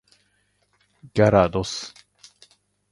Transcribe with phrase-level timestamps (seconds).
[1.13, 1.93] ギャラドス